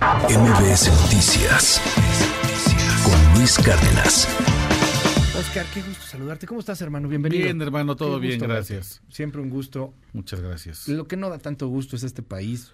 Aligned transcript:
MBS 0.00 0.88
Noticias 1.02 1.78
con 3.04 3.34
Luis 3.38 3.58
Cárdenas. 3.58 4.26
Oscar, 5.38 5.66
qué 5.74 5.82
gusto 5.82 6.02
saludarte. 6.06 6.46
¿Cómo 6.46 6.60
estás, 6.60 6.80
hermano? 6.80 7.06
Bienvenido. 7.06 7.44
Bien, 7.44 7.60
hermano, 7.60 7.96
todo 7.96 8.18
Qué 8.18 8.28
bien, 8.28 8.38
gusto 8.38 8.48
gracias. 8.50 9.00
verte. 9.02 9.14
Siempre 9.14 9.42
un 9.42 9.50
gusto. 9.50 9.92
Muchas 10.14 10.40
gracias. 10.40 10.88
Lo 10.88 11.06
que 11.06 11.18
no 11.18 11.28
da 11.28 11.36
tanto 11.38 11.68
gusto 11.68 11.96
es 11.96 12.02
este 12.02 12.22
país. 12.22 12.72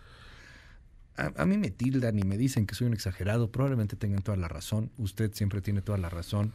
A, 1.16 1.32
a 1.42 1.46
mí 1.46 1.58
me 1.58 1.70
tildan 1.70 2.16
y 2.16 2.22
me 2.22 2.38
dicen 2.38 2.64
que 2.64 2.76
soy 2.76 2.86
un 2.86 2.92
exagerado. 2.94 3.50
Probablemente 3.50 3.96
tengan 3.96 4.22
toda 4.22 4.36
la 4.36 4.46
razón. 4.46 4.92
Usted 4.96 5.32
siempre 5.34 5.60
tiene 5.60 5.82
toda 5.82 5.98
la 5.98 6.08
razón. 6.10 6.52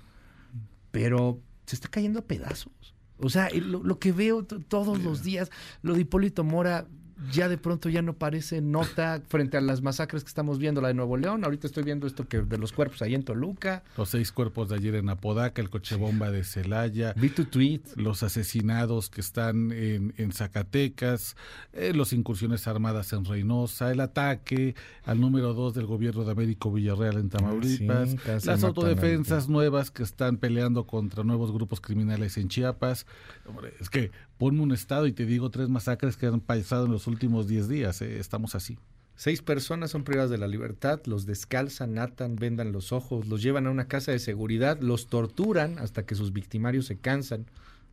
Pero 0.91 1.41
se 1.65 1.75
está 1.75 1.89
cayendo 1.89 2.19
a 2.19 2.25
pedazos. 2.25 2.71
O 3.17 3.29
sea, 3.29 3.49
lo, 3.53 3.83
lo 3.83 3.99
que 3.99 4.13
veo 4.13 4.43
todos 4.45 5.03
los 5.03 5.21
días, 5.21 5.51
lo 5.81 5.95
de 5.95 6.01
Hipólito 6.01 6.45
Mora 6.45 6.87
ya 7.31 7.47
de 7.49 7.57
pronto 7.57 7.89
ya 7.89 8.01
no 8.01 8.13
parece 8.13 8.61
nota 8.61 9.21
frente 9.27 9.57
a 9.57 9.61
las 9.61 9.81
masacres 9.81 10.23
que 10.23 10.27
estamos 10.29 10.57
viendo, 10.57 10.81
la 10.81 10.87
de 10.87 10.93
Nuevo 10.93 11.17
León. 11.17 11.43
Ahorita 11.43 11.67
estoy 11.67 11.83
viendo 11.83 12.07
esto 12.07 12.27
que 12.27 12.41
de 12.41 12.57
los 12.57 12.71
cuerpos 12.71 13.01
ahí 13.01 13.13
en 13.13 13.23
Toluca. 13.23 13.83
Los 13.97 14.09
seis 14.09 14.31
cuerpos 14.31 14.69
de 14.69 14.75
ayer 14.75 14.95
en 14.95 15.09
Apodaca, 15.09 15.61
el 15.61 15.69
coche 15.69 15.95
bomba 15.95 16.31
de 16.31 16.43
Celaya, 16.43 17.13
Vi 17.15 17.29
tu 17.29 17.45
tweet. 17.45 17.81
los 17.95 18.23
asesinados 18.23 19.09
que 19.09 19.21
están 19.21 19.71
en, 19.71 20.13
en 20.17 20.31
Zacatecas, 20.31 21.35
eh, 21.73 21.93
las 21.95 22.13
incursiones 22.13 22.67
armadas 22.67 23.13
en 23.13 23.25
Reynosa, 23.25 23.91
el 23.91 23.99
ataque 23.99 24.75
al 25.05 25.19
número 25.19 25.53
dos 25.53 25.73
del 25.73 25.85
gobierno 25.85 26.23
de 26.23 26.31
Américo 26.31 26.71
Villarreal 26.71 27.17
en 27.17 27.29
Tamaulipas, 27.29 28.09
Sí, 28.11 28.17
casi 28.17 28.47
las 28.47 28.63
autodefensas 28.63 29.47
nuevas 29.49 29.91
que 29.91 30.03
están 30.03 30.37
peleando 30.37 30.85
contra 30.87 31.23
nuevos 31.23 31.51
grupos 31.51 31.81
criminales 31.81 32.37
en 32.37 32.47
Chiapas. 32.47 33.05
Hombre, 33.45 33.73
es 33.79 33.89
que 33.89 34.11
ponme 34.37 34.61
un 34.61 34.71
estado 34.71 35.05
y 35.05 35.11
te 35.13 35.25
digo 35.25 35.51
tres 35.51 35.69
masacres 35.69 36.17
que 36.17 36.25
han 36.25 36.39
pasado 36.39 36.85
en 36.85 36.91
los 36.91 37.05
últimos 37.05 37.10
diez 37.19 37.67
días. 37.67 38.01
eh, 38.01 38.19
Estamos 38.19 38.55
así. 38.55 38.77
Seis 39.15 39.41
personas 39.41 39.91
son 39.91 40.03
privadas 40.03 40.31
de 40.31 40.37
la 40.37 40.47
libertad, 40.47 41.01
los 41.05 41.25
descalzan, 41.25 41.99
atan, 41.99 42.37
vendan 42.37 42.71
los 42.71 42.91
ojos, 42.91 43.27
los 43.27 43.43
llevan 43.43 43.67
a 43.67 43.71
una 43.71 43.87
casa 43.87 44.11
de 44.11 44.19
seguridad, 44.19 44.79
los 44.79 45.07
torturan 45.07 45.77
hasta 45.77 46.05
que 46.05 46.15
sus 46.15 46.33
victimarios 46.33 46.87
se 46.87 46.97
cansan. 46.97 47.45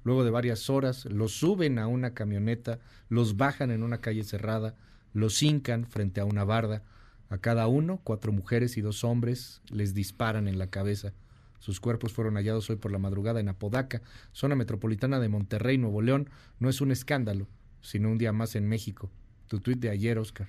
Luego 0.05 0.25
de 0.25 0.31
varias 0.31 0.71
horas, 0.71 1.05
los 1.05 1.33
suben 1.33 1.79
a 1.79 1.87
una 1.87 2.15
camioneta, 2.15 2.79
los 3.11 3.37
bajan 3.37 3.71
en 3.71 3.83
una 3.83 3.99
calle 3.99 4.25
cerrada, 4.25 4.75
los 5.13 5.43
hincan 5.43 5.87
frente 5.87 6.21
a 6.21 6.25
una 6.25 6.45
barda. 6.45 6.83
A 7.29 7.37
cada 7.39 7.67
uno, 7.67 8.01
cuatro 8.05 8.33
mujeres 8.33 8.79
y 8.79 8.81
dos 8.81 9.05
hombres, 9.05 9.61
les 9.69 9.93
disparan 9.93 10.49
en 10.49 10.59
la 10.59 10.69
cabeza. 10.69 11.13
Sus 11.59 11.81
cuerpos 11.81 12.13
fueron 12.13 12.37
hallados 12.37 12.71
hoy 12.71 12.77
por 12.77 12.93
la 12.93 12.99
madrugada 12.99 13.41
en 13.41 13.49
Apodaca, 13.49 14.01
zona 14.33 14.55
metropolitana 14.55 15.21
de 15.21 15.29
Monterrey, 15.29 15.77
Nuevo 15.77 16.01
León. 16.01 16.31
No 16.59 16.71
es 16.71 16.81
un 16.81 16.91
escándalo, 16.91 17.49
sino 17.81 18.11
un 18.11 18.19
día 18.19 18.33
más 18.33 18.55
en 18.57 18.69
México. 18.69 19.11
Tu 19.49 19.61
tuit 19.61 19.79
de 19.79 19.91
ayer, 19.91 20.19
Oscar. 20.19 20.49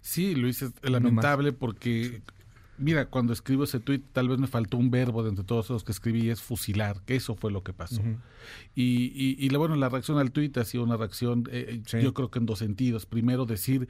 Sí, 0.00 0.34
Luis, 0.34 0.62
es 0.62 0.72
lamentable 0.82 1.52
porque, 1.52 2.22
mira, 2.78 3.06
cuando 3.06 3.32
escribo 3.32 3.64
ese 3.64 3.80
tuit, 3.80 4.04
tal 4.12 4.28
vez 4.28 4.38
me 4.38 4.46
faltó 4.46 4.76
un 4.76 4.90
verbo 4.90 5.22
de 5.22 5.30
entre 5.30 5.44
todos 5.44 5.68
los 5.70 5.82
que 5.84 5.92
escribí, 5.92 6.30
es 6.30 6.40
fusilar, 6.42 7.00
que 7.04 7.16
eso 7.16 7.34
fue 7.34 7.50
lo 7.50 7.62
que 7.62 7.72
pasó. 7.72 8.02
Y, 8.74 9.12
y, 9.14 9.36
y 9.38 9.48
la, 9.50 9.58
bueno, 9.58 9.74
la 9.76 9.88
reacción 9.88 10.18
al 10.18 10.30
tuit 10.32 10.56
ha 10.58 10.64
sido 10.64 10.84
una 10.84 10.96
reacción, 10.96 11.48
eh, 11.50 11.82
Sí. 11.86 12.00
yo 12.02 12.14
creo 12.14 12.30
que 12.30 12.38
en 12.38 12.46
dos 12.46 12.60
sentidos. 12.60 13.06
Primero, 13.06 13.46
decir, 13.46 13.88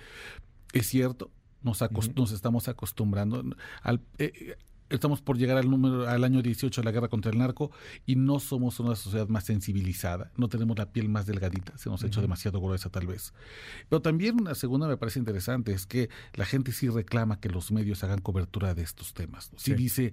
es 0.72 0.86
cierto, 0.86 1.30
nos 1.62 2.33
estamos 2.33 2.69
acostumbrando. 2.69 3.45
Al, 3.83 4.00
eh, 4.19 4.56
estamos 4.95 5.20
por 5.20 5.39
llegar 5.39 5.56
al 5.56 5.70
número 5.70 6.09
al 6.09 6.25
año 6.25 6.42
18 6.42 6.81
de 6.81 6.84
la 6.84 6.92
guerra 6.92 7.09
contra 7.09 7.31
el 7.31 7.39
narco 7.39 7.70
y 8.06 8.17
no 8.17 8.41
somos 8.41 8.81
una 8.81 8.97
sociedad 8.97 9.28
más 9.28 9.45
sensibilizada, 9.45 10.31
no 10.36 10.48
tenemos 10.48 10.78
la 10.78 10.92
piel 10.92 11.09
más 11.09 11.27
delgadita, 11.27 11.77
se 11.78 11.91
nos 11.91 12.03
ha 12.03 12.06
hecho 12.06 12.20
demasiado 12.20 12.61
gruesa 12.61 12.91
tal 12.91 13.06
vez. 13.06 13.33
Pero 13.89 14.03
también 14.03 14.41
una 14.41 14.55
segunda 14.55 14.86
me 14.89 14.97
parece 14.97 15.19
interesante 15.19 15.73
es 15.73 15.86
que 15.86 16.09
la 16.34 16.45
gente 16.45 16.73
sí 16.73 16.89
reclama 16.89 17.41
que 17.41 17.48
los 17.48 17.73
medios 17.73 18.03
hagan 18.05 18.20
cobertura 18.20 18.75
de 18.75 18.83
estos 18.83 19.14
temas. 19.14 19.53
¿no? 19.53 19.59
Sí, 19.59 19.73
Sí. 19.73 19.75
dice 19.75 20.12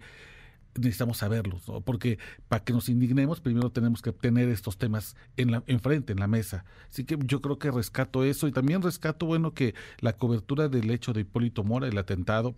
necesitamos 0.76 1.18
saberlos, 1.18 1.68
¿no? 1.68 1.82
porque 1.82 2.18
para 2.48 2.64
que 2.64 2.72
nos 2.74 2.88
indignemos 2.88 3.42
primero 3.42 3.72
tenemos 3.72 4.02
que 4.02 4.14
tener 4.14 4.48
estos 4.50 4.78
temas 4.78 5.16
en 5.36 5.52
la 5.52 5.64
enfrente, 5.68 6.14
en 6.14 6.20
la 6.20 6.28
mesa. 6.28 6.64
Así 6.90 7.04
que 7.04 7.18
yo 7.26 7.42
creo 7.42 7.60
que 7.60 7.72
rescato 7.72 8.24
eso 8.24 8.48
y 8.48 8.54
también 8.54 8.82
rescato 8.82 9.26
bueno 9.26 9.54
que 9.54 9.76
la 10.00 10.14
cobertura 10.14 10.70
del 10.70 10.90
hecho 10.92 11.12
de 11.14 11.22
Hipólito 11.22 11.64
Mora, 11.66 11.88
el 11.88 11.98
atentado, 11.98 12.56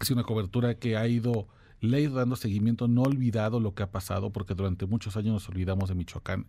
es 0.00 0.10
una 0.10 0.24
cobertura 0.24 0.74
que 0.74 0.96
ha 0.96 1.06
ido 1.06 1.48
le 1.84 1.98
ha 1.98 2.00
ido 2.00 2.14
dando 2.14 2.36
seguimiento, 2.36 2.88
no 2.88 3.02
ha 3.02 3.08
olvidado 3.08 3.60
lo 3.60 3.74
que 3.74 3.82
ha 3.82 3.90
pasado, 3.90 4.30
porque 4.30 4.54
durante 4.54 4.86
muchos 4.86 5.16
años 5.16 5.34
nos 5.34 5.48
olvidamos 5.48 5.88
de 5.88 5.94
Michoacán. 5.94 6.46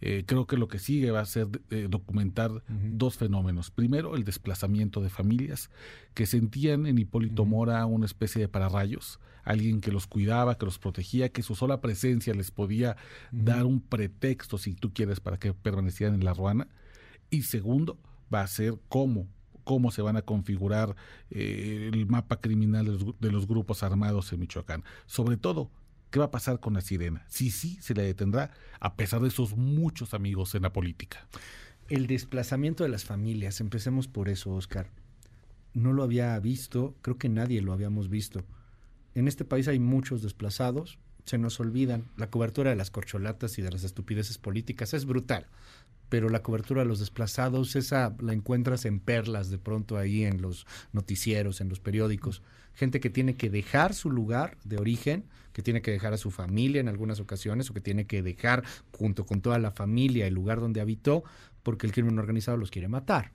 Eh, 0.00 0.24
creo 0.26 0.46
que 0.46 0.56
lo 0.56 0.68
que 0.68 0.78
sigue 0.78 1.10
va 1.10 1.20
a 1.20 1.26
ser 1.26 1.48
eh, 1.70 1.88
documentar 1.90 2.62
dos 2.68 3.16
fenómenos. 3.16 3.70
Primero, 3.70 4.16
el 4.16 4.24
desplazamiento 4.24 5.00
de 5.00 5.10
familias 5.10 5.70
que 6.14 6.26
sentían 6.26 6.86
en 6.86 6.98
Hipólito. 6.98 7.44
Mora 7.44 7.84
una 7.86 8.06
especie 8.06 8.40
de 8.40 8.48
pararrayos, 8.48 9.18
alguien 9.44 9.80
que 9.80 9.92
los 9.92 10.06
cuidaba, 10.06 10.56
que 10.56 10.66
los 10.66 10.78
protegía, 10.78 11.30
que 11.30 11.42
su 11.42 11.54
sola 11.54 11.80
presencia 11.80 12.34
les 12.34 12.50
podía 12.50 12.96
dar 13.32 13.66
un 13.66 13.80
pretexto, 13.80 14.58
si 14.58 14.74
tú 14.74 14.92
quieres, 14.92 15.20
para 15.20 15.38
que 15.38 15.52
permanecieran 15.52 16.14
en 16.14 16.24
la 16.24 16.34
ruana. 16.34 16.68
Y 17.30 17.42
segundo, 17.42 17.98
va 18.32 18.42
a 18.42 18.46
ser 18.46 18.74
cómo 18.88 19.26
cómo 19.66 19.90
se 19.90 20.00
van 20.00 20.16
a 20.16 20.22
configurar 20.22 20.94
eh, 21.30 21.90
el 21.92 22.06
mapa 22.06 22.40
criminal 22.40 22.86
de 22.86 22.92
los, 22.92 23.20
de 23.20 23.32
los 23.32 23.48
grupos 23.48 23.82
armados 23.82 24.32
en 24.32 24.38
Michoacán. 24.38 24.84
Sobre 25.06 25.36
todo, 25.36 25.72
¿qué 26.10 26.20
va 26.20 26.26
a 26.26 26.30
pasar 26.30 26.60
con 26.60 26.74
la 26.74 26.80
sirena? 26.80 27.26
Si 27.28 27.50
sí 27.50 27.76
se 27.80 27.92
le 27.92 28.04
detendrá, 28.04 28.52
a 28.78 28.94
pesar 28.94 29.20
de 29.20 29.30
sus 29.30 29.56
muchos 29.56 30.14
amigos 30.14 30.54
en 30.54 30.62
la 30.62 30.72
política. 30.72 31.26
El 31.88 32.06
desplazamiento 32.06 32.84
de 32.84 32.90
las 32.90 33.04
familias, 33.04 33.60
empecemos 33.60 34.06
por 34.06 34.28
eso, 34.28 34.54
Oscar. 34.54 34.88
No 35.74 35.92
lo 35.92 36.04
había 36.04 36.38
visto, 36.38 36.94
creo 37.02 37.18
que 37.18 37.28
nadie 37.28 37.60
lo 37.60 37.72
habíamos 37.72 38.08
visto. 38.08 38.44
En 39.16 39.26
este 39.26 39.44
país 39.44 39.66
hay 39.66 39.80
muchos 39.80 40.22
desplazados, 40.22 41.00
se 41.26 41.38
nos 41.38 41.60
olvidan. 41.60 42.04
La 42.16 42.30
cobertura 42.30 42.70
de 42.70 42.76
las 42.76 42.90
corcholatas 42.90 43.58
y 43.58 43.62
de 43.62 43.70
las 43.70 43.84
estupideces 43.84 44.38
políticas 44.38 44.94
es 44.94 45.04
brutal, 45.04 45.46
pero 46.08 46.28
la 46.28 46.42
cobertura 46.42 46.82
de 46.82 46.88
los 46.88 47.00
desplazados, 47.00 47.76
esa 47.76 48.14
la 48.20 48.32
encuentras 48.32 48.84
en 48.86 49.00
perlas 49.00 49.50
de 49.50 49.58
pronto 49.58 49.98
ahí 49.98 50.24
en 50.24 50.40
los 50.40 50.66
noticieros, 50.92 51.60
en 51.60 51.68
los 51.68 51.80
periódicos. 51.80 52.42
Gente 52.74 53.00
que 53.00 53.10
tiene 53.10 53.34
que 53.34 53.50
dejar 53.50 53.92
su 53.92 54.10
lugar 54.10 54.56
de 54.64 54.78
origen, 54.78 55.24
que 55.52 55.62
tiene 55.62 55.82
que 55.82 55.90
dejar 55.90 56.12
a 56.12 56.18
su 56.18 56.30
familia 56.30 56.80
en 56.80 56.88
algunas 56.88 57.18
ocasiones, 57.18 57.70
o 57.70 57.74
que 57.74 57.80
tiene 57.80 58.06
que 58.06 58.22
dejar 58.22 58.62
junto 58.92 59.26
con 59.26 59.40
toda 59.40 59.58
la 59.58 59.72
familia 59.72 60.26
el 60.26 60.34
lugar 60.34 60.60
donde 60.60 60.80
habitó, 60.80 61.24
porque 61.62 61.86
el 61.86 61.92
crimen 61.92 62.18
organizado 62.18 62.56
los 62.56 62.70
quiere 62.70 62.88
matar. 62.88 63.32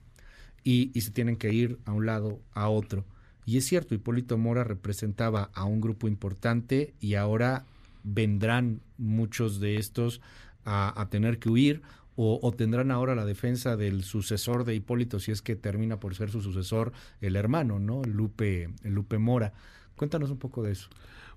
Y, 0.63 0.91
y 0.93 1.01
se 1.01 1.11
tienen 1.11 1.35
que 1.35 1.51
ir 1.51 1.79
a 1.85 1.91
un 1.91 2.05
lado, 2.05 2.39
a 2.53 2.69
otro. 2.69 3.05
Y 3.45 3.57
es 3.57 3.65
cierto, 3.65 3.95
Hipólito 3.95 4.37
Mora 4.37 4.63
representaba 4.63 5.49
a 5.55 5.65
un 5.65 5.81
grupo 5.81 6.07
importante 6.07 6.93
y 6.99 7.15
ahora 7.15 7.65
vendrán 8.03 8.81
muchos 8.97 9.59
de 9.59 9.77
estos 9.77 10.21
a, 10.65 10.99
a 10.99 11.09
tener 11.09 11.39
que 11.39 11.49
huir 11.49 11.81
o, 12.15 12.39
o 12.41 12.51
tendrán 12.51 12.91
ahora 12.91 13.15
la 13.15 13.25
defensa 13.25 13.77
del 13.77 14.03
sucesor 14.03 14.65
de 14.65 14.75
Hipólito 14.75 15.19
si 15.19 15.31
es 15.31 15.41
que 15.41 15.55
termina 15.55 15.99
por 15.99 16.15
ser 16.15 16.29
su 16.29 16.41
sucesor 16.41 16.91
el 17.21 17.35
hermano, 17.35 17.79
¿no? 17.79 18.03
Lupe, 18.03 18.69
el 18.83 18.93
Lupe 18.93 19.17
Mora. 19.17 19.53
Cuéntanos 19.95 20.29
un 20.31 20.37
poco 20.37 20.63
de 20.63 20.73
eso. 20.73 20.89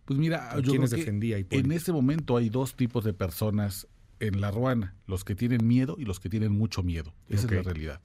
Pues 0.04 0.18
mira, 0.18 0.52
¿A 0.52 0.60
yo 0.60 0.72
creo 0.72 0.88
que 0.88 0.96
defendía 0.96 1.38
en 1.38 1.72
ese 1.72 1.92
momento 1.92 2.36
hay 2.36 2.50
dos 2.50 2.76
tipos 2.76 3.04
de 3.04 3.14
personas 3.14 3.88
en 4.20 4.40
la 4.40 4.50
ruana, 4.50 4.94
los 5.06 5.24
que 5.24 5.34
tienen 5.34 5.66
miedo 5.66 5.96
y 5.98 6.04
los 6.04 6.20
que 6.20 6.28
tienen 6.28 6.52
mucho 6.52 6.82
miedo. 6.82 7.14
Esa 7.28 7.46
es 7.46 7.52
la 7.52 7.62
realidad. 7.62 8.00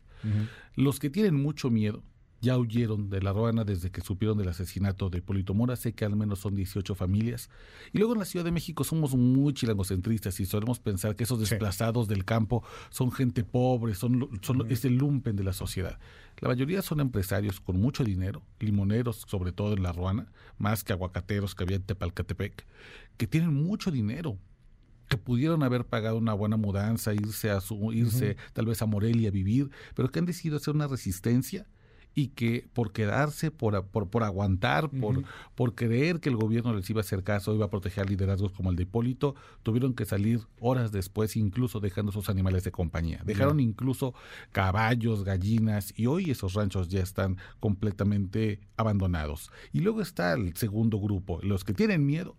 Los 0.75 0.99
que 0.99 1.09
tienen 1.09 1.35
mucho 1.35 1.69
miedo 1.69 2.03
ya 2.41 2.57
huyeron 2.57 3.09
de 3.09 3.21
la 3.21 3.33
ruana 3.33 3.63
desde 3.65 3.91
que 3.91 4.01
supieron 4.01 4.37
del 4.37 4.47
asesinato 4.47 5.09
de 5.09 5.17
Hipólito 5.17 5.53
Mora. 5.53 5.75
Sé 5.75 5.93
que 5.93 6.05
al 6.05 6.15
menos 6.15 6.39
son 6.39 6.55
18 6.55 6.95
familias. 6.95 7.49
Y 7.91 7.97
luego 7.97 8.13
en 8.13 8.19
la 8.19 8.25
Ciudad 8.25 8.45
de 8.45 8.51
México 8.51 8.83
somos 8.83 9.13
muy 9.15 9.53
chilangocentristas 9.53 10.39
y 10.39 10.45
solemos 10.45 10.79
pensar 10.79 11.15
que 11.15 11.23
esos 11.25 11.37
Sí. 11.39 11.45
desplazados 11.49 12.07
del 12.07 12.23
campo 12.25 12.63
son 12.89 13.11
gente 13.11 13.43
pobre, 13.43 13.93
son, 13.95 14.29
son 14.41 14.65
es 14.71 14.85
el 14.85 14.95
lumpen 14.97 15.35
de 15.35 15.43
la 15.43 15.53
sociedad. 15.53 15.99
La 16.39 16.47
mayoría 16.47 16.81
son 16.81 17.01
empresarios 17.01 17.59
con 17.59 17.79
mucho 17.81 18.03
dinero, 18.05 18.41
limoneros, 18.59 19.25
sobre 19.27 19.51
todo 19.51 19.73
en 19.73 19.83
la 19.83 19.91
ruana, 19.91 20.31
más 20.57 20.83
que 20.85 20.93
aguacateros 20.93 21.55
que 21.55 21.63
había 21.65 21.75
en 21.77 21.83
Tepalcatepec, 21.83 22.65
que 23.17 23.27
tienen 23.27 23.53
mucho 23.53 23.91
dinero, 23.91 24.37
que 25.09 25.17
pudieron 25.17 25.63
haber 25.63 25.85
pagado 25.85 26.17
una 26.17 26.33
buena 26.33 26.55
mudanza, 26.55 27.13
irse 27.13 27.49
a 27.49 27.59
su, 27.59 27.91
irse 27.91 28.37
tal 28.53 28.67
vez 28.67 28.81
a 28.81 28.85
Morelia 28.85 29.29
a 29.29 29.31
vivir, 29.31 29.69
pero 29.95 30.09
que 30.09 30.19
han 30.19 30.25
decidido 30.25 30.57
hacer 30.57 30.73
una 30.75 30.87
resistencia 30.87 31.65
y 32.15 32.29
que 32.29 32.67
por 32.73 32.91
quedarse, 32.91 33.51
por, 33.51 33.85
por, 33.87 34.09
por 34.09 34.23
aguantar, 34.23 34.89
por, 34.89 35.23
por 35.55 35.75
creer 35.75 36.19
que 36.19 36.29
el 36.29 36.35
gobierno 36.35 36.73
les 36.73 36.89
iba 36.89 36.99
a 36.99 37.03
hacer 37.03 37.23
caso, 37.23 37.53
iba 37.53 37.65
a 37.65 37.69
proteger 37.69 38.09
liderazgos 38.09 38.51
como 38.51 38.71
el 38.71 38.75
de 38.75 38.83
Hipólito, 38.83 39.35
tuvieron 39.63 39.93
que 39.93 40.05
salir 40.05 40.41
horas 40.59 40.91
después, 40.91 41.35
incluso 41.35 41.79
dejando 41.79 42.11
sus 42.11 42.29
animales 42.29 42.63
de 42.63 42.71
compañía. 42.71 43.21
Dejaron 43.25 43.59
incluso 43.59 44.13
caballos, 44.51 45.23
gallinas, 45.23 45.93
y 45.95 46.07
hoy 46.07 46.31
esos 46.31 46.53
ranchos 46.53 46.89
ya 46.89 47.01
están 47.01 47.37
completamente 47.59 48.59
abandonados. 48.75 49.51
Y 49.71 49.79
luego 49.81 50.01
está 50.01 50.33
el 50.33 50.55
segundo 50.55 50.99
grupo, 50.99 51.39
los 51.41 51.63
que 51.63 51.73
tienen 51.73 52.05
miedo, 52.05 52.35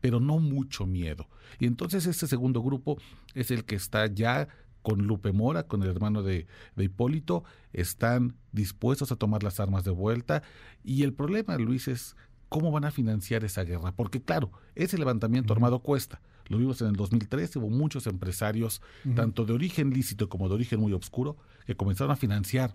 pero 0.00 0.20
no 0.20 0.38
mucho 0.38 0.86
miedo. 0.86 1.28
Y 1.58 1.66
entonces 1.66 2.06
este 2.06 2.26
segundo 2.26 2.62
grupo 2.62 2.98
es 3.34 3.50
el 3.50 3.64
que 3.64 3.74
está 3.74 4.06
ya 4.06 4.48
con 4.82 5.06
Lupe 5.06 5.32
Mora, 5.32 5.64
con 5.64 5.82
el 5.82 5.88
hermano 5.88 6.22
de, 6.22 6.46
de, 6.76 6.84
Hipólito, 6.84 7.44
están 7.72 8.36
dispuestos 8.52 9.12
a 9.12 9.16
tomar 9.16 9.42
las 9.42 9.60
armas 9.60 9.84
de 9.84 9.90
vuelta. 9.90 10.42
Y 10.82 11.02
el 11.02 11.12
problema, 11.12 11.56
Luis, 11.56 11.88
es 11.88 12.16
cómo 12.48 12.70
van 12.70 12.84
a 12.84 12.90
financiar 12.90 13.44
esa 13.44 13.64
guerra. 13.64 13.92
Porque 13.92 14.22
claro, 14.22 14.52
ese 14.74 14.98
levantamiento 14.98 15.52
armado 15.52 15.80
cuesta. 15.80 16.20
Lo 16.48 16.56
vimos 16.56 16.80
en 16.80 16.88
el 16.88 16.96
2013, 16.96 17.58
hubo 17.58 17.68
muchos 17.68 18.06
empresarios, 18.06 18.80
tanto 19.14 19.44
de 19.44 19.52
origen 19.52 19.90
lícito 19.90 20.30
como 20.30 20.48
de 20.48 20.54
origen 20.54 20.80
muy 20.80 20.94
oscuro, 20.94 21.36
que 21.66 21.76
comenzaron 21.76 22.10
a 22.10 22.16
financiar 22.16 22.74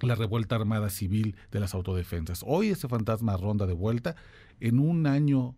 la 0.00 0.14
revuelta 0.14 0.56
armada 0.56 0.88
civil 0.88 1.36
de 1.50 1.60
las 1.60 1.74
autodefensas. 1.74 2.42
Hoy 2.46 2.68
ese 2.68 2.88
fantasma 2.88 3.36
ronda 3.36 3.66
de 3.66 3.74
vuelta 3.74 4.16
en 4.60 4.78
un 4.78 5.06
año 5.06 5.56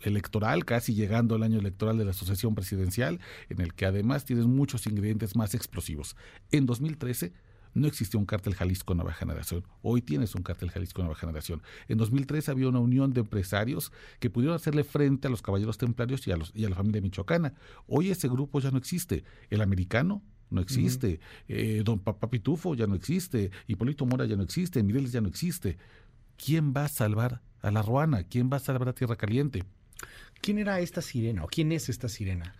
electoral, 0.00 0.64
casi 0.64 0.94
llegando 0.94 1.34
al 1.34 1.42
año 1.42 1.58
electoral 1.58 1.98
de 1.98 2.04
la 2.04 2.10
asociación 2.10 2.54
presidencial, 2.54 3.20
en 3.48 3.60
el 3.60 3.74
que 3.74 3.86
además 3.86 4.24
tienes 4.24 4.46
muchos 4.46 4.86
ingredientes 4.86 5.36
más 5.36 5.54
explosivos. 5.54 6.16
En 6.50 6.66
2013 6.66 7.32
no 7.74 7.88
existía 7.88 8.18
un 8.18 8.26
cártel 8.26 8.54
Jalisco 8.54 8.94
Nueva 8.94 9.12
Generación. 9.12 9.64
Hoy 9.82 10.00
tienes 10.00 10.34
un 10.34 10.42
cártel 10.42 10.70
Jalisco 10.70 11.02
Nueva 11.02 11.16
Generación. 11.16 11.62
En 11.88 11.98
2013 11.98 12.50
había 12.52 12.68
una 12.68 12.78
unión 12.78 13.12
de 13.12 13.20
empresarios 13.20 13.92
que 14.20 14.30
pudieron 14.30 14.56
hacerle 14.56 14.84
frente 14.84 15.26
a 15.26 15.30
los 15.30 15.42
caballeros 15.42 15.76
templarios 15.76 16.26
y 16.26 16.32
a, 16.32 16.36
los, 16.36 16.52
y 16.54 16.64
a 16.64 16.70
la 16.70 16.76
familia 16.76 17.02
michoacana. 17.02 17.54
Hoy 17.86 18.10
ese 18.10 18.28
grupo 18.28 18.60
ya 18.60 18.70
no 18.70 18.78
existe. 18.78 19.24
El 19.50 19.60
americano 19.60 20.22
no 20.50 20.60
existe. 20.60 21.20
Eh, 21.48 21.82
don 21.84 21.98
Papá 21.98 22.30
Pitufo 22.30 22.74
ya 22.74 22.86
no 22.86 22.94
existe. 22.94 23.50
Hipólito 23.66 24.06
Mora 24.06 24.24
ya 24.24 24.36
no 24.36 24.44
existe. 24.44 24.82
Mireles 24.82 25.12
ya 25.12 25.20
no 25.20 25.28
existe. 25.28 25.76
¿Quién 26.36 26.72
va 26.72 26.84
a 26.84 26.88
salvar 26.88 27.42
a 27.60 27.70
la 27.70 27.82
Ruana? 27.82 28.24
¿Quién 28.24 28.50
va 28.52 28.58
a 28.58 28.60
salvar 28.60 28.88
a 28.88 28.94
Tierra 28.94 29.16
Caliente? 29.16 29.64
¿Quién 30.40 30.58
era 30.58 30.80
esta 30.80 31.02
sirena 31.02 31.44
o 31.44 31.46
quién 31.46 31.72
es 31.72 31.88
esta 31.88 32.08
sirena? 32.08 32.54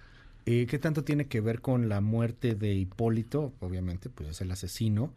Eh, 0.47 0.67
¿Qué 0.69 0.79
tanto 0.79 1.05
tiene 1.05 1.27
que 1.27 1.41
ver 1.41 1.61
con 1.61 1.89
la 1.89 2.01
muerte 2.01 2.55
de 2.55 2.75
Hipólito? 2.75 3.55
Obviamente, 3.61 4.11
pues 4.11 4.29
es 4.31 4.41
el 4.41 4.51
asesino, 4.51 5.13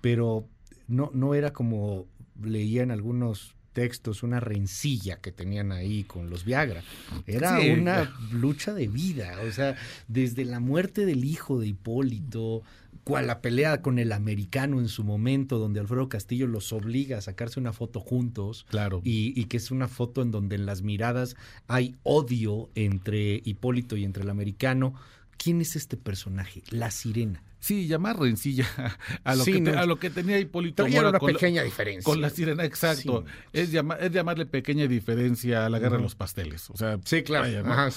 pero 0.00 0.46
no, 0.86 1.10
no 1.12 1.34
era 1.34 1.52
como 1.52 2.06
leía 2.42 2.82
en 2.82 2.90
algunos 2.90 3.54
textos, 3.72 4.22
una 4.22 4.40
rencilla 4.40 5.16
que 5.20 5.32
tenían 5.32 5.72
ahí 5.72 6.04
con 6.04 6.30
los 6.30 6.44
Viagra. 6.44 6.82
Era 7.26 7.58
una 7.60 8.12
lucha 8.32 8.74
de 8.74 8.88
vida, 8.88 9.38
o 9.46 9.52
sea, 9.52 9.76
desde 10.08 10.44
la 10.44 10.60
muerte 10.60 11.06
del 11.06 11.24
hijo 11.24 11.60
de 11.60 11.68
Hipólito, 11.68 12.62
cual 13.04 13.26
la 13.26 13.40
pelea 13.40 13.82
con 13.82 13.98
el 13.98 14.12
americano 14.12 14.80
en 14.80 14.88
su 14.88 15.04
momento, 15.04 15.58
donde 15.58 15.80
Alfredo 15.80 16.08
Castillo 16.08 16.46
los 16.46 16.72
obliga 16.72 17.18
a 17.18 17.22
sacarse 17.22 17.60
una 17.60 17.72
foto 17.72 18.00
juntos. 18.00 18.66
Claro. 18.70 19.00
Y, 19.04 19.38
y, 19.40 19.44
que 19.44 19.56
es 19.56 19.70
una 19.70 19.88
foto 19.88 20.22
en 20.22 20.30
donde 20.30 20.56
en 20.56 20.66
las 20.66 20.82
miradas 20.82 21.36
hay 21.66 21.96
odio 22.02 22.70
entre 22.74 23.40
Hipólito 23.44 23.96
y 23.96 24.04
entre 24.04 24.22
el 24.22 24.30
americano. 24.30 24.94
¿Quién 25.36 25.60
es 25.60 25.76
este 25.76 25.96
personaje? 25.96 26.62
La 26.70 26.90
sirena. 26.90 27.42
Sí, 27.60 27.86
llamar 27.86 28.18
rencilla 28.18 28.66
a 29.24 29.34
lo, 29.34 29.44
que, 29.44 29.70
a 29.76 29.86
lo 29.86 29.98
que 29.98 30.08
tenía 30.08 30.38
Hipólito 30.38 30.88
Mora 30.88 31.10
una 31.10 31.18
con 31.18 31.32
pequeña 31.32 31.62
diferencia. 31.62 32.02
Con 32.02 32.20
la 32.20 32.30
sirena, 32.30 32.64
exacto. 32.64 33.24
es, 33.52 33.70
es 33.74 34.10
llamarle 34.12 34.46
pequeña 34.46 34.86
diferencia 34.86 35.66
a 35.66 35.70
la 35.70 35.78
guerra 35.78 35.98
de 35.98 36.02
los 36.02 36.14
pasteles. 36.14 36.70
O 36.70 36.76
sea, 36.76 36.98
sí, 37.04 37.22
claro. 37.22 37.92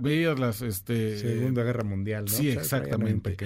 Veías, 0.00 0.38
las... 0.38 0.62
Este, 0.62 1.18
Segunda 1.18 1.62
Guerra 1.62 1.84
Mundial, 1.84 2.24
¿no? 2.24 2.30
Sí, 2.30 2.50
exactamente. 2.50 3.36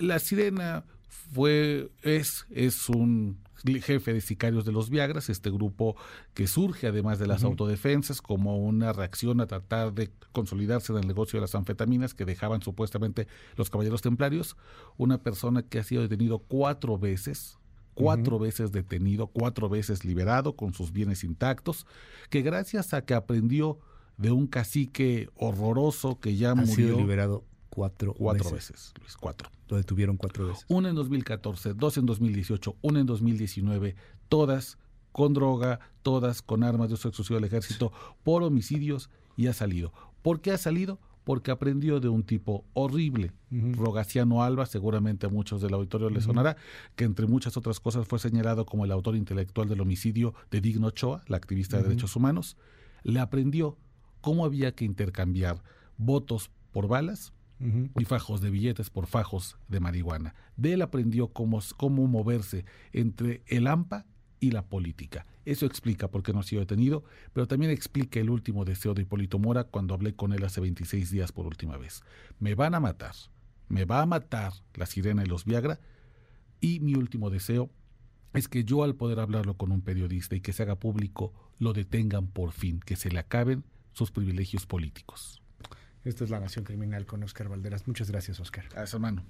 La 0.00 0.18
sirena 0.18 0.84
fue, 1.32 1.88
es, 2.02 2.46
es 2.50 2.88
un 2.90 3.45
jefe 3.82 4.12
de 4.12 4.20
sicarios 4.20 4.64
de 4.64 4.72
los 4.72 4.90
Viagras, 4.90 5.28
este 5.28 5.50
grupo 5.50 5.96
que 6.34 6.46
surge 6.46 6.86
además 6.86 7.18
de 7.18 7.26
las 7.26 7.44
autodefensas 7.44 8.22
como 8.22 8.58
una 8.58 8.92
reacción 8.92 9.40
a 9.40 9.46
tratar 9.46 9.92
de 9.92 10.10
consolidarse 10.32 10.92
en 10.92 10.98
el 10.98 11.06
negocio 11.06 11.38
de 11.38 11.42
las 11.42 11.54
anfetaminas 11.54 12.14
que 12.14 12.24
dejaban 12.24 12.62
supuestamente 12.62 13.26
los 13.56 13.70
caballeros 13.70 14.02
templarios, 14.02 14.56
una 14.96 15.22
persona 15.22 15.62
que 15.62 15.78
ha 15.78 15.84
sido 15.84 16.02
detenido 16.02 16.38
cuatro 16.38 16.98
veces, 16.98 17.58
cuatro 17.94 18.38
veces 18.38 18.72
detenido, 18.72 19.26
cuatro 19.28 19.68
veces 19.68 20.04
liberado 20.04 20.54
con 20.54 20.74
sus 20.74 20.92
bienes 20.92 21.24
intactos, 21.24 21.86
que 22.30 22.42
gracias 22.42 22.94
a 22.94 23.04
que 23.04 23.14
aprendió 23.14 23.78
de 24.16 24.30
un 24.30 24.46
cacique 24.46 25.28
horroroso 25.36 26.20
que 26.20 26.36
ya 26.36 26.50
ha 26.50 26.54
murió. 26.54 26.74
Sido 26.74 26.98
liberado 26.98 27.44
cuatro, 27.76 28.14
cuatro 28.14 28.50
veces. 28.52 28.94
Luis, 28.98 29.18
cuatro. 29.18 29.50
Lo 29.68 29.76
detuvieron 29.76 30.16
cuatro 30.16 30.48
veces. 30.48 30.64
Una 30.68 30.88
en 30.88 30.94
2014, 30.94 31.74
dos 31.74 31.98
en 31.98 32.06
2018, 32.06 32.74
una 32.80 33.00
en 33.00 33.06
2019, 33.06 33.94
todas 34.30 34.78
con 35.12 35.34
droga, 35.34 35.80
todas 36.00 36.40
con 36.40 36.64
armas 36.64 36.88
de 36.88 36.94
uso 36.94 37.08
exclusivo 37.08 37.36
del 37.36 37.44
ejército, 37.44 37.92
por 38.22 38.42
homicidios 38.42 39.10
y 39.36 39.48
ha 39.48 39.52
salido. 39.52 39.92
¿Por 40.22 40.40
qué 40.40 40.52
ha 40.52 40.58
salido? 40.58 40.98
Porque 41.22 41.50
aprendió 41.50 42.00
de 42.00 42.08
un 42.08 42.22
tipo 42.22 42.64
horrible, 42.72 43.32
Rogaciano 43.50 44.42
Alba, 44.42 44.64
seguramente 44.64 45.26
a 45.26 45.28
muchos 45.28 45.60
del 45.60 45.74
auditorio 45.74 46.08
les 46.08 46.24
sonará, 46.24 46.56
que 46.94 47.04
entre 47.04 47.26
muchas 47.26 47.58
otras 47.58 47.78
cosas 47.78 48.08
fue 48.08 48.18
señalado 48.18 48.64
como 48.64 48.86
el 48.86 48.92
autor 48.92 49.16
intelectual 49.16 49.68
del 49.68 49.82
homicidio 49.82 50.34
de 50.50 50.62
Digno 50.62 50.86
Ochoa, 50.86 51.22
la 51.26 51.36
activista 51.36 51.76
de 51.76 51.82
derechos 51.82 52.16
humanos. 52.16 52.56
Le 53.02 53.20
aprendió 53.20 53.76
cómo 54.22 54.46
había 54.46 54.74
que 54.74 54.86
intercambiar 54.86 55.62
votos 55.98 56.50
por 56.72 56.88
balas 56.88 57.32
y 57.58 58.04
fajos 58.04 58.40
de 58.40 58.50
billetes 58.50 58.90
por 58.90 59.06
fajos 59.06 59.56
de 59.68 59.80
marihuana. 59.80 60.34
De 60.56 60.74
él 60.74 60.82
aprendió 60.82 61.28
cómo, 61.28 61.60
cómo 61.76 62.06
moverse 62.06 62.64
entre 62.92 63.42
el 63.46 63.66
AMPA 63.66 64.04
y 64.40 64.50
la 64.50 64.62
política. 64.62 65.26
Eso 65.44 65.64
explica 65.66 66.08
por 66.08 66.22
qué 66.22 66.32
no 66.32 66.40
ha 66.40 66.42
sido 66.42 66.60
detenido, 66.60 67.04
pero 67.32 67.46
también 67.46 67.72
explica 67.72 68.20
el 68.20 68.30
último 68.30 68.64
deseo 68.64 68.94
de 68.94 69.02
Hipólito 69.02 69.38
Mora 69.38 69.64
cuando 69.64 69.94
hablé 69.94 70.14
con 70.14 70.32
él 70.32 70.44
hace 70.44 70.60
26 70.60 71.10
días 71.10 71.32
por 71.32 71.46
última 71.46 71.76
vez. 71.76 72.02
Me 72.38 72.54
van 72.54 72.74
a 72.74 72.80
matar, 72.80 73.14
me 73.68 73.84
va 73.84 74.02
a 74.02 74.06
matar 74.06 74.52
la 74.74 74.86
sirena 74.86 75.24
y 75.24 75.26
los 75.26 75.44
Viagra, 75.44 75.80
y 76.60 76.80
mi 76.80 76.94
último 76.94 77.30
deseo 77.30 77.70
es 78.34 78.48
que 78.48 78.64
yo 78.64 78.82
al 78.82 78.96
poder 78.96 79.20
hablarlo 79.20 79.56
con 79.56 79.72
un 79.72 79.80
periodista 79.80 80.36
y 80.36 80.40
que 80.40 80.52
se 80.52 80.62
haga 80.62 80.76
público, 80.76 81.32
lo 81.58 81.72
detengan 81.72 82.26
por 82.26 82.52
fin, 82.52 82.80
que 82.80 82.96
se 82.96 83.10
le 83.10 83.18
acaben 83.18 83.64
sus 83.92 84.10
privilegios 84.10 84.66
políticos. 84.66 85.42
Esta 86.06 86.22
es 86.22 86.30
La 86.30 86.38
Nación 86.38 86.64
Criminal 86.64 87.04
con 87.04 87.24
Oscar 87.24 87.48
Valderas. 87.48 87.88
Muchas 87.88 88.08
gracias, 88.12 88.38
Oscar. 88.38 88.66
Gracias, 88.70 88.94
hermano. 88.94 89.24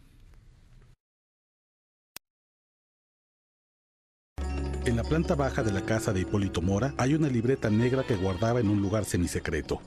En 4.84 4.94
la 4.94 5.02
planta 5.02 5.34
baja 5.34 5.62
de 5.62 5.73
la 5.73 5.81
casa 5.81 6.12
de 6.12 6.20
Hipólito 6.20 6.61
Mora 6.61 6.94
hay 6.99 7.14
una 7.14 7.28
libreta 7.28 7.70
negra 7.70 8.05
que 8.05 8.14
guardaba 8.14 8.61
en 8.61 8.69
un 8.69 8.82
lugar 8.82 9.06
semisecreto. 9.06 9.81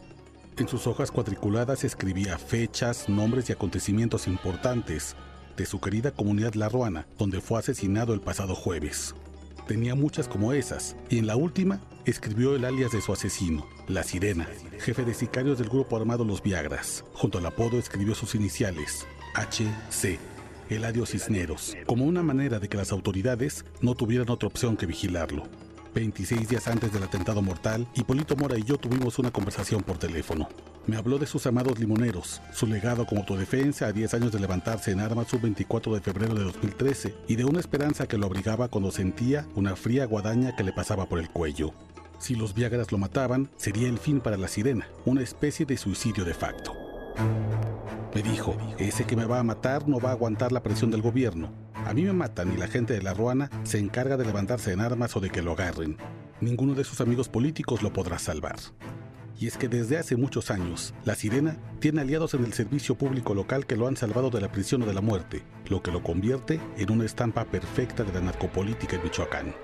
En 0.58 0.68
sus 0.68 0.88
hojas 0.88 1.12
cuadriculadas 1.12 1.84
escribía 1.84 2.40
fechas, 2.40 3.08
nombres 3.08 3.50
y 3.50 3.54
acontecimientos 3.54 4.28
importantes 4.28 5.16
de 5.56 5.68
su 5.68 5.80
querida 5.80 6.10
comunidad 6.10 6.56
La 6.56 6.70
Ruana, 6.70 7.06
donde 7.20 7.40
fue 7.40 7.60
asesinado 7.60 8.16
el 8.16 8.22
pasado 8.22 8.56
jueves. 8.56 9.14
Tenía 9.70 9.94
muchas 9.94 10.28
como 10.28 10.52
esas, 10.52 10.96
y 11.12 11.20
en 11.20 11.28
la 11.28 11.36
última 11.36 11.80
escribió 12.04 12.56
el 12.56 12.66
alias 12.66 12.92
de 12.92 13.02
su 13.02 13.14
asesino, 13.14 13.68
La 13.88 14.02
Sirena, 14.02 14.50
jefe 14.80 15.06
de 15.06 15.14
sicarios 15.14 15.60
del 15.60 15.70
grupo 15.70 15.96
armado 15.96 16.26
Los 16.26 16.42
Viagras. 16.42 17.06
Junto 17.14 17.38
al 17.38 17.46
apodo 17.46 17.78
escribió 17.78 18.16
sus 18.16 18.34
iniciales, 18.34 19.06
HC, 19.36 20.18
Eladio 20.72 21.06
Cisneros, 21.06 21.78
como 21.86 22.06
una 22.06 22.24
manera 22.24 22.58
de 22.58 22.68
que 22.68 22.78
las 22.78 22.92
autoridades 22.92 23.64
no 23.80 23.94
tuvieran 23.94 24.32
otra 24.32 24.48
opción 24.48 24.76
que 24.76 24.88
vigilarlo. 24.88 25.44
26 25.94 26.48
días 26.48 26.68
antes 26.68 26.92
del 26.94 27.04
atentado 27.04 27.42
mortal, 27.42 27.88
Hipólito 27.94 28.36
Mora 28.36 28.58
y 28.58 28.64
yo 28.64 28.78
tuvimos 28.78 29.20
una 29.20 29.32
conversación 29.32 29.84
por 29.84 29.98
teléfono. 29.98 30.48
Me 30.86 30.98
habló 30.98 31.18
de 31.18 31.26
sus 31.26 31.46
amados 31.46 31.80
limoneros, 31.80 32.42
su 32.54 32.68
legado 32.68 33.06
como 33.06 33.22
autodefensa 33.22 33.88
a 33.88 33.92
10 33.92 34.14
años 34.16 34.32
de 34.32 34.40
levantarse 34.40 34.92
en 34.92 35.00
armas 35.00 35.32
un 35.34 35.42
24 35.42 35.94
de 35.94 36.02
febrero 36.02 36.34
de 36.36 36.44
2013 36.44 37.16
y 37.28 37.36
de 37.36 37.46
una 37.46 37.60
esperanza 37.60 38.08
que 38.08 38.18
lo 38.18 38.26
abrigaba 38.26 38.70
cuando 38.70 38.92
sentía 38.92 39.48
una 39.56 39.76
fría 39.76 40.06
guadaña 40.06 40.56
que 40.56 40.64
le 40.64 40.74
pasaba 40.74 41.08
por 41.08 41.20
el 41.20 41.30
cuello. 41.30 41.74
Si 42.20 42.36
los 42.36 42.54
Viagras 42.54 42.92
lo 42.92 42.98
mataban, 42.98 43.50
sería 43.56 43.88
el 43.88 43.98
fin 43.98 44.20
para 44.20 44.38
la 44.38 44.48
sirena, 44.48 44.88
una 45.06 45.22
especie 45.22 45.66
de 45.66 45.78
suicidio 45.78 46.26
de 46.26 46.34
facto. 46.34 46.74
Me 48.14 48.24
dijo, 48.24 48.58
ese 48.78 49.06
que 49.06 49.16
me 49.16 49.26
va 49.26 49.40
a 49.40 49.44
matar 49.44 49.88
no 49.88 50.00
va 50.00 50.10
a 50.10 50.14
aguantar 50.14 50.52
la 50.52 50.64
presión 50.64 50.90
del 50.92 51.02
gobierno. 51.02 51.52
A 51.86 51.94
mí 51.94 52.04
me 52.04 52.14
matan 52.14 52.54
y 52.54 52.58
la 52.58 52.68
gente 52.68 52.94
de 52.94 53.02
la 53.02 53.14
Ruana 53.14 53.50
se 53.64 53.80
encarga 53.80 54.18
de 54.18 54.26
levantarse 54.26 54.72
en 54.72 54.82
armas 54.82 55.16
o 55.16 55.20
de 55.20 55.30
que 55.30 55.42
lo 55.42 55.54
agarren. 55.54 55.98
Ninguno 56.42 56.74
de 56.74 56.84
sus 56.84 57.02
amigos 57.02 57.30
políticos 57.30 57.82
lo 57.82 57.92
podrá 57.92 58.20
salvar. 58.20 58.58
Y 59.40 59.48
es 59.48 59.58
que 59.58 59.70
desde 59.70 59.98
hace 59.98 60.18
muchos 60.18 60.52
años, 60.52 60.94
la 61.06 61.16
Sirena 61.16 61.58
tiene 61.80 62.02
aliados 62.02 62.34
en 62.34 62.44
el 62.44 62.54
servicio 62.54 62.96
público 62.96 63.34
local 63.34 63.66
que 63.66 63.78
lo 63.78 63.88
han 63.88 63.96
salvado 63.96 64.30
de 64.30 64.42
la 64.42 64.52
prisión 64.52 64.84
o 64.84 64.86
de 64.86 64.94
la 64.94 65.02
muerte, 65.02 65.44
lo 65.70 65.82
que 65.82 65.92
lo 65.92 66.04
convierte 66.04 66.60
en 66.78 66.92
una 66.92 67.06
estampa 67.06 67.46
perfecta 67.46 68.04
de 68.04 68.14
la 68.14 68.20
narcopolítica 68.20 68.98
en 68.98 69.04
Michoacán. 69.04 69.56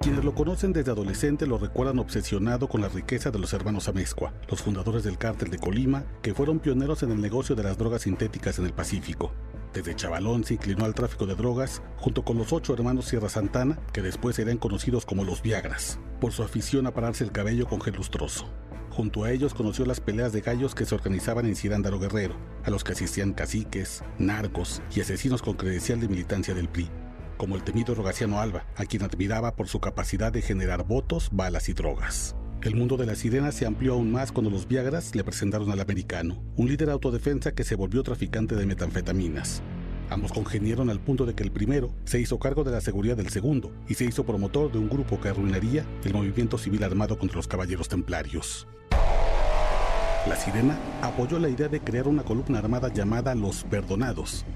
Quienes 0.00 0.24
lo 0.24 0.34
conocen 0.34 0.72
desde 0.72 0.90
adolescente 0.90 1.46
lo 1.46 1.58
recuerdan 1.58 2.00
obsesionado 2.00 2.68
con 2.68 2.80
la 2.80 2.88
riqueza 2.88 3.30
de 3.30 3.38
los 3.38 3.52
hermanos 3.52 3.88
Amezcua, 3.88 4.34
los 4.50 4.60
fundadores 4.60 5.04
del 5.04 5.16
cártel 5.16 5.50
de 5.50 5.58
Colima, 5.58 6.04
que 6.20 6.34
fueron 6.34 6.58
pioneros 6.58 7.04
en 7.04 7.12
el 7.12 7.20
negocio 7.20 7.54
de 7.54 7.62
las 7.62 7.78
drogas 7.78 8.02
sintéticas 8.02 8.58
en 8.58 8.66
el 8.66 8.72
Pacífico. 8.72 9.32
Desde 9.74 9.96
chavalón 9.96 10.44
se 10.44 10.54
inclinó 10.54 10.84
al 10.84 10.94
tráfico 10.94 11.26
de 11.26 11.34
drogas, 11.34 11.82
junto 11.96 12.24
con 12.24 12.38
los 12.38 12.52
ocho 12.52 12.72
hermanos 12.74 13.06
Sierra 13.06 13.28
Santana, 13.28 13.76
que 13.92 14.02
después 14.02 14.36
serían 14.36 14.56
conocidos 14.56 15.04
como 15.04 15.24
los 15.24 15.42
Viagras, 15.42 15.98
por 16.20 16.30
su 16.30 16.44
afición 16.44 16.86
a 16.86 16.94
pararse 16.94 17.24
el 17.24 17.32
cabello 17.32 17.66
con 17.66 17.80
gel 17.80 17.96
lustroso. 17.96 18.48
Junto 18.90 19.24
a 19.24 19.32
ellos 19.32 19.52
conoció 19.52 19.84
las 19.84 19.98
peleas 19.98 20.32
de 20.32 20.42
gallos 20.42 20.76
que 20.76 20.86
se 20.86 20.94
organizaban 20.94 21.46
en 21.46 21.56
Cirándaro 21.56 21.98
Guerrero, 21.98 22.36
a 22.62 22.70
los 22.70 22.84
que 22.84 22.92
asistían 22.92 23.32
caciques, 23.32 24.04
narcos 24.16 24.80
y 24.94 25.00
asesinos 25.00 25.42
con 25.42 25.54
credencial 25.54 25.98
de 25.98 26.06
militancia 26.06 26.54
del 26.54 26.68
PRI, 26.68 26.88
como 27.36 27.56
el 27.56 27.64
temido 27.64 27.96
Rogaciano 27.96 28.40
Alba, 28.40 28.66
a 28.76 28.84
quien 28.84 29.02
admiraba 29.02 29.56
por 29.56 29.66
su 29.66 29.80
capacidad 29.80 30.30
de 30.30 30.40
generar 30.40 30.84
votos, 30.84 31.30
balas 31.32 31.68
y 31.68 31.72
drogas. 31.72 32.36
El 32.64 32.76
mundo 32.76 32.96
de 32.96 33.04
la 33.04 33.14
sirena 33.14 33.52
se 33.52 33.66
amplió 33.66 33.92
aún 33.92 34.10
más 34.10 34.32
cuando 34.32 34.50
los 34.50 34.66
Viagras 34.66 35.14
le 35.14 35.22
presentaron 35.22 35.70
al 35.70 35.80
americano, 35.80 36.42
un 36.56 36.66
líder 36.66 36.88
autodefensa 36.88 37.52
que 37.52 37.62
se 37.62 37.74
volvió 37.74 38.02
traficante 38.02 38.56
de 38.56 38.64
metanfetaminas. 38.64 39.60
Ambos 40.08 40.32
congenieron 40.32 40.88
al 40.88 40.98
punto 40.98 41.26
de 41.26 41.34
que 41.34 41.42
el 41.42 41.52
primero 41.52 41.94
se 42.06 42.20
hizo 42.20 42.38
cargo 42.38 42.64
de 42.64 42.70
la 42.70 42.80
seguridad 42.80 43.18
del 43.18 43.28
segundo 43.28 43.70
y 43.86 43.94
se 43.94 44.06
hizo 44.06 44.24
promotor 44.24 44.72
de 44.72 44.78
un 44.78 44.88
grupo 44.88 45.20
que 45.20 45.28
arruinaría 45.28 45.84
el 46.04 46.14
movimiento 46.14 46.56
civil 46.56 46.82
armado 46.84 47.18
contra 47.18 47.36
los 47.36 47.46
caballeros 47.46 47.90
templarios. 47.90 48.66
La 50.26 50.34
Sirena 50.34 50.78
apoyó 51.02 51.38
la 51.38 51.50
idea 51.50 51.68
de 51.68 51.80
crear 51.80 52.08
una 52.08 52.22
columna 52.22 52.60
armada 52.60 52.90
llamada 52.90 53.34
Los 53.34 53.64
Perdonados, 53.64 54.46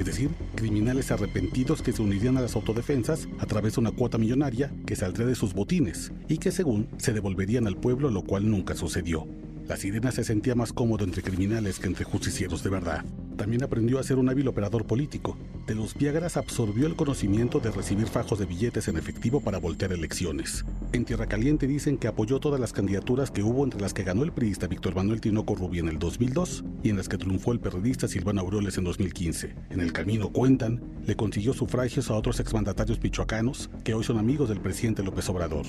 es 0.00 0.06
decir, 0.06 0.30
criminales 0.54 1.10
arrepentidos 1.10 1.82
que 1.82 1.92
se 1.92 2.00
unirían 2.00 2.38
a 2.38 2.40
las 2.40 2.56
autodefensas 2.56 3.28
a 3.38 3.44
través 3.44 3.74
de 3.74 3.82
una 3.82 3.90
cuota 3.90 4.16
millonaria 4.16 4.72
que 4.86 4.96
saldría 4.96 5.26
de 5.26 5.34
sus 5.34 5.52
botines 5.52 6.10
y 6.26 6.38
que 6.38 6.52
según 6.52 6.88
se 6.96 7.12
devolverían 7.12 7.66
al 7.66 7.76
pueblo, 7.76 8.10
lo 8.10 8.22
cual 8.22 8.50
nunca 8.50 8.74
sucedió. 8.74 9.26
La 9.68 9.76
sirena 9.76 10.10
se 10.10 10.24
sentía 10.24 10.54
más 10.54 10.72
cómodo 10.72 11.04
entre 11.04 11.22
criminales 11.22 11.78
que 11.78 11.86
entre 11.86 12.06
justicieros 12.06 12.64
de 12.64 12.70
verdad. 12.70 13.04
También 13.40 13.62
aprendió 13.62 13.98
a 13.98 14.02
ser 14.02 14.18
un 14.18 14.28
hábil 14.28 14.48
operador 14.48 14.84
político. 14.84 15.34
De 15.66 15.74
los 15.74 15.94
Viagras 15.94 16.36
absorbió 16.36 16.86
el 16.86 16.94
conocimiento 16.94 17.58
de 17.58 17.70
recibir 17.70 18.06
fajos 18.06 18.38
de 18.38 18.44
billetes 18.44 18.86
en 18.88 18.98
efectivo 18.98 19.40
para 19.40 19.56
voltear 19.56 19.94
elecciones. 19.94 20.66
En 20.92 21.06
Tierra 21.06 21.24
Caliente 21.24 21.66
dicen 21.66 21.96
que 21.96 22.06
apoyó 22.06 22.38
todas 22.38 22.60
las 22.60 22.74
candidaturas 22.74 23.30
que 23.30 23.42
hubo 23.42 23.64
entre 23.64 23.80
las 23.80 23.94
que 23.94 24.02
ganó 24.02 24.24
el 24.24 24.32
priista 24.32 24.66
Víctor 24.66 24.94
Manuel 24.94 25.22
Tinoco 25.22 25.54
Rubí 25.54 25.78
en 25.78 25.88
el 25.88 25.98
2002 25.98 26.64
y 26.82 26.90
en 26.90 26.98
las 26.98 27.08
que 27.08 27.16
triunfó 27.16 27.52
el 27.52 27.60
periodista 27.60 28.08
Silvano 28.08 28.42
Aureoles 28.42 28.76
en 28.76 28.84
2015. 28.84 29.54
En 29.70 29.80
el 29.80 29.94
camino 29.94 30.28
cuentan, 30.28 30.82
le 31.06 31.16
consiguió 31.16 31.54
sufragios 31.54 32.10
a 32.10 32.16
otros 32.16 32.40
exmandatarios 32.40 33.02
michoacanos 33.02 33.70
que 33.84 33.94
hoy 33.94 34.04
son 34.04 34.18
amigos 34.18 34.50
del 34.50 34.60
presidente 34.60 35.02
López 35.02 35.26
Obrador. 35.30 35.64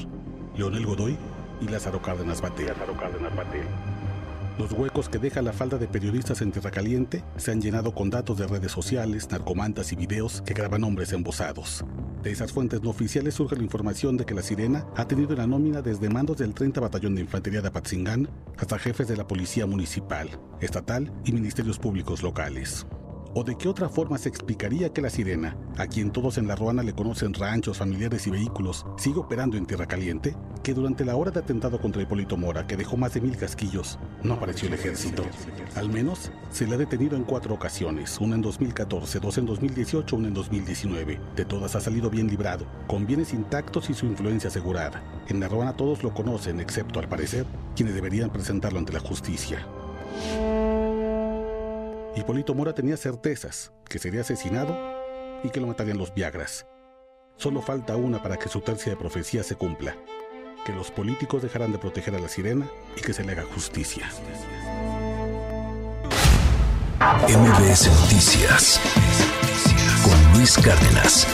Leonel 0.58 0.86
Godoy 0.86 1.16
y 1.62 1.70
Lázaro 1.70 2.02
Cárdenas 2.02 2.42
Batea. 2.42 2.76
Los 4.58 4.74
huecos 4.74 5.08
que 5.08 5.18
deja 5.18 5.42
la 5.42 5.54
falda 5.54 5.78
de 5.78 5.88
periodistas 5.88 6.42
en 6.42 6.52
Tierra 6.52 6.72
Caliente 6.72 7.24
se 7.38 7.52
han 7.52 7.62
llenado 7.62 7.94
con 7.94 8.10
datos 8.10 8.38
de 8.38 8.48
redes 8.48 8.72
sociales, 8.72 9.30
narcomantas 9.32 9.92
y 9.92 9.96
videos 9.96 10.42
que 10.42 10.54
graban 10.54 10.84
hombres 10.84 11.14
embosados. 11.14 11.86
De 12.22 12.32
esas 12.32 12.52
fuentes 12.52 12.82
no 12.82 12.90
oficiales 12.90 13.36
surge 13.36 13.56
la 13.56 13.64
información 13.64 14.18
de 14.18 14.26
que 14.26 14.36
la 14.36 14.44
Sirena 14.44 14.86
ha 14.96 15.08
tenido 15.08 15.36
la 15.36 15.48
nómina 15.48 15.82
desde 15.82 16.10
mandos 16.10 16.38
del 16.38 16.54
30 16.54 16.82
Batallón 16.82 17.16
de 17.16 17.22
Infantería 17.22 17.62
de 17.62 17.70
Apatzingán 17.70 18.30
hasta 18.58 18.78
jefes 18.78 19.08
de 19.08 19.18
la 19.18 19.26
Policía 19.26 19.66
Municipal, 19.66 20.30
Estatal 20.60 21.12
y 21.26 21.32
Ministerios 21.32 21.80
Públicos 21.80 22.22
locales. 22.22 22.86
¿O 23.34 23.46
de 23.46 23.56
qué 23.56 23.70
otra 23.70 23.88
forma 23.88 24.18
se 24.18 24.28
explicaría 24.28 24.92
que 24.92 25.02
la 25.02 25.10
sirena, 25.10 25.56
a 25.78 25.88
quien 25.88 26.12
todos 26.12 26.38
en 26.38 26.50
la 26.50 26.56
Ruana 26.58 26.84
le 26.84 26.92
conocen 26.92 27.34
ranchos, 27.34 27.78
familiares 27.78 28.28
y 28.28 28.30
vehículos, 28.30 28.86
sigue 28.98 29.20
operando 29.20 29.56
en 29.56 29.66
Tierra 29.66 29.86
Caliente? 29.86 30.36
Que 30.64 30.74
durante 30.74 31.06
la 31.06 31.16
hora 31.16 31.32
de 31.32 31.40
atentado 31.40 31.80
contra 31.80 32.02
Hipólito 32.02 32.36
Mora, 32.36 32.68
que 32.68 32.76
dejó 32.76 32.98
más 32.98 33.14
de 33.14 33.22
mil 33.22 33.38
casquillos, 33.38 33.98
no 34.22 34.34
apareció 34.34 34.68
el 34.68 34.74
ejército. 34.74 35.24
Al 35.76 35.88
menos 35.88 36.30
se 36.52 36.68
le 36.68 36.76
ha 36.76 36.78
detenido 36.78 37.16
en 37.16 37.24
cuatro 37.24 37.56
ocasiones, 37.56 38.20
una 38.20 38.36
en 38.36 38.42
2014, 38.42 39.22
dos 39.22 39.38
en 39.38 39.46
2018, 39.46 40.14
una 40.18 40.28
en 40.28 40.34
2019. 40.34 41.22
De 41.38 41.46
todas 41.46 41.76
ha 41.78 41.80
salido 41.80 42.10
bien 42.10 42.28
librado, 42.28 42.66
con 42.86 43.08
bienes 43.08 43.34
intactos 43.34 43.90
y 43.90 43.94
su 43.94 44.08
influencia 44.08 44.50
asegurada. 44.50 45.04
En 45.30 45.40
la 45.40 45.48
Ruana 45.48 45.78
todos 45.78 46.04
lo 46.04 46.14
conocen, 46.14 46.60
excepto 46.60 47.00
al 47.00 47.08
parecer, 47.08 47.46
quienes 47.78 47.96
deberían 47.96 48.30
presentarlo 48.30 48.80
ante 48.80 48.92
la 48.92 49.00
justicia. 49.00 49.66
Hipólito 52.16 52.54
Mora 52.54 52.74
tenía 52.74 52.98
certezas 52.98 53.72
que 53.88 53.98
sería 53.98 54.22
asesinado 54.22 54.78
y 55.44 55.50
que 55.50 55.62
lo 55.62 55.68
matarían 55.68 55.98
los 55.98 56.14
Viagras. 56.14 56.66
Solo 57.38 57.62
falta 57.62 57.96
una 57.96 58.22
para 58.22 58.38
que 58.38 58.50
su 58.50 58.62
tercia 58.62 58.92
de 58.92 58.98
profecía 58.98 59.44
se 59.44 59.56
cumpla, 59.56 59.96
que 60.66 60.74
los 60.74 60.92
políticos 60.92 61.42
dejarán 61.42 61.72
de 61.72 61.78
proteger 61.78 62.14
a 62.16 62.20
la 62.20 62.28
sirena 62.28 62.70
y 62.98 63.02
que 63.02 63.14
se 63.14 63.24
le 63.24 63.32
haga 63.32 63.44
justicia. 63.44 64.10
MBS 67.00 67.88
Noticias 68.02 68.80
con 70.04 70.34
Luis 70.38 70.58
Cárdenas. 70.58 71.28